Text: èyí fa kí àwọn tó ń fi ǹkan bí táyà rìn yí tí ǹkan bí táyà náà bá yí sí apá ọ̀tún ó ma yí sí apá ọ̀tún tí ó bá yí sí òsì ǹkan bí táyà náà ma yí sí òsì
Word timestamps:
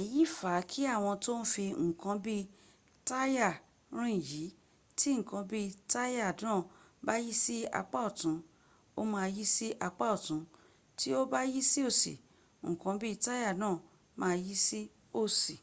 èyí 0.00 0.22
fa 0.36 0.54
kí 0.70 0.80
àwọn 0.94 1.14
tó 1.24 1.32
ń 1.40 1.44
fi 1.52 1.64
ǹkan 1.86 2.16
bí 2.24 2.36
táyà 3.08 3.48
rìn 3.98 4.20
yí 4.30 4.44
tí 4.98 5.10
ǹkan 5.20 5.44
bí 5.50 5.62
táyà 5.92 6.28
náà 6.42 6.58
bá 7.06 7.14
yí 7.24 7.32
sí 7.42 7.56
apá 7.80 7.98
ọ̀tún 8.08 8.36
ó 9.00 9.02
ma 9.12 9.22
yí 9.36 9.44
sí 9.54 9.66
apá 9.86 10.04
ọ̀tún 10.16 10.42
tí 10.98 11.08
ó 11.20 11.22
bá 11.32 11.40
yí 11.52 11.60
sí 11.70 11.80
òsì 11.90 12.14
ǹkan 12.72 12.94
bí 13.02 13.10
táyà 13.24 13.50
náà 13.62 13.76
ma 14.20 14.28
yí 14.44 14.54
sí 14.66 14.80
òsì 15.20 15.56